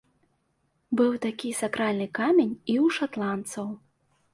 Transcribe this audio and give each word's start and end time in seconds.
Быў 1.01 1.11
такі 1.27 1.53
сакральны 1.61 2.11
камень 2.23 2.59
і 2.59 2.61
ў 2.61 3.01
шатландцаў. 3.01 3.67